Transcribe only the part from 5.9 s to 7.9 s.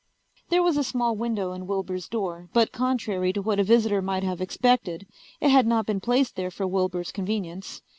placed there for Wilbur's convenience.